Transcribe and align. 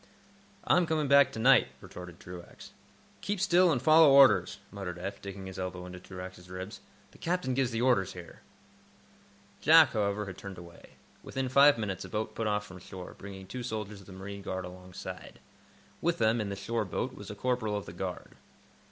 "I'm 0.63 0.87
coming 0.87 1.07
back 1.07 1.31
to 1.33 1.37
night," 1.37 1.67
retorted 1.79 2.19
Truax. 2.19 2.71
"Keep 3.21 3.39
still, 3.39 3.71
and 3.71 3.79
follow 3.79 4.09
orders," 4.09 4.57
muttered 4.71 4.97
Eph, 4.97 5.21
digging 5.21 5.45
his 5.45 5.59
elbow 5.59 5.85
into 5.85 5.99
Truax's 5.99 6.49
ribs. 6.49 6.79
"The 7.11 7.19
captain 7.19 7.53
gives 7.53 7.69
the 7.69 7.83
orders 7.83 8.13
here." 8.13 8.41
Jack, 9.61 9.93
however, 9.93 10.25
had 10.25 10.39
turned 10.39 10.57
away. 10.57 10.93
Within 11.21 11.49
five 11.49 11.77
minutes 11.77 12.03
a 12.03 12.09
boat 12.09 12.33
put 12.33 12.47
off 12.47 12.65
from 12.65 12.79
shore, 12.79 13.13
bringing 13.15 13.45
two 13.45 13.61
soldiers 13.61 14.01
of 14.01 14.07
the 14.07 14.13
marine 14.13 14.41
guard 14.41 14.65
alongside. 14.65 15.37
With 16.01 16.17
them, 16.17 16.41
in 16.41 16.49
the 16.49 16.55
shore 16.55 16.83
boat, 16.85 17.13
was 17.13 17.29
a 17.29 17.35
corporal 17.35 17.77
of 17.77 17.85
the 17.85 17.93
guard. 17.93 18.31